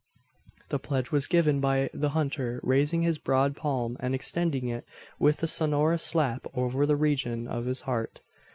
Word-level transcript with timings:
The 0.69 0.79
pledge 0.79 1.11
was 1.11 1.27
given 1.27 1.59
by 1.59 1.91
the 1.93 2.09
hunter 2.17 2.59
raising 2.63 3.03
his 3.03 3.19
broad 3.19 3.55
palm, 3.55 3.97
and 3.99 4.15
extending 4.15 4.67
it 4.67 4.83
with 5.19 5.43
a 5.43 5.47
sonorous 5.47 6.01
slap 6.01 6.47
over 6.55 6.87
the 6.87 6.95
region 6.95 7.47
of 7.47 7.65
his 7.67 7.81
heart. 7.81 8.21